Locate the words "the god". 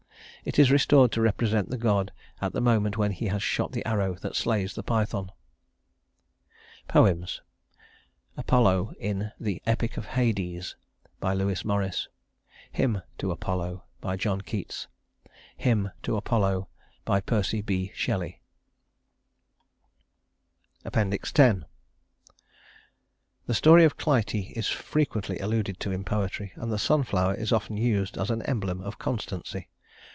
1.69-2.11